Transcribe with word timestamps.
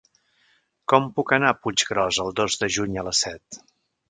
Com 0.93 1.05
puc 1.19 1.33
anar 1.37 1.51
a 1.51 1.57
Puiggròs 1.67 2.19
el 2.25 2.33
dos 2.41 2.59
de 2.65 2.71
juny 2.79 2.97
a 2.97 3.05
les 3.11 3.23
set? 3.29 3.63